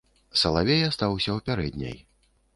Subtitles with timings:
[0.43, 1.97] Салавей астаўся ў пярэдняй.